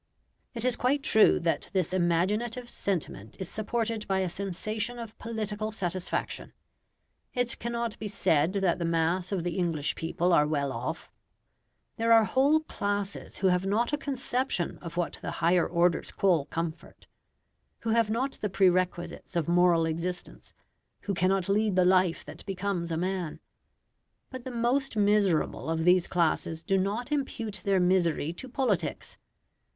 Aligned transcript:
It 0.55 0.65
is 0.65 0.75
quite 0.75 1.03
true 1.03 1.39
that 1.41 1.69
this 1.73 1.93
imaginative 1.93 2.67
sentiment 2.71 3.35
is 3.39 3.47
supported 3.49 4.07
by 4.07 4.21
a 4.21 4.29
sensation 4.29 4.97
of 4.97 5.15
political 5.19 5.71
satisfaction. 5.71 6.53
It 7.35 7.59
cannot 7.59 7.99
be 7.99 8.07
said 8.07 8.53
that 8.53 8.79
the 8.79 8.83
mass 8.85 9.31
of 9.31 9.43
the 9.43 9.59
English 9.59 9.93
people 9.93 10.33
are 10.33 10.47
well 10.47 10.73
off. 10.73 11.11
There 11.97 12.11
are 12.11 12.23
whole 12.25 12.61
classes 12.61 13.37
who 13.37 13.49
have 13.49 13.67
not 13.67 13.93
a 13.93 13.97
conception 13.99 14.79
of 14.79 14.97
what 14.97 15.19
the 15.21 15.33
higher 15.37 15.67
orders 15.67 16.11
call 16.11 16.45
comfort; 16.45 17.05
who 17.81 17.91
have 17.91 18.09
not 18.09 18.39
the 18.41 18.49
prerequisites 18.49 19.35
of 19.35 19.47
moral 19.47 19.85
existence; 19.85 20.51
who 21.01 21.13
cannot 21.13 21.47
lead 21.47 21.75
the 21.75 21.85
life 21.85 22.25
that 22.25 22.43
becomes 22.47 22.91
a 22.91 22.97
man. 22.97 23.39
But 24.31 24.45
the 24.45 24.49
most 24.51 24.97
miserable 24.97 25.69
of 25.69 25.85
these 25.85 26.07
classes 26.07 26.63
do 26.63 26.79
not 26.79 27.11
impute 27.11 27.61
their 27.63 27.79
misery 27.79 28.33
to 28.33 28.49
politics. 28.49 29.19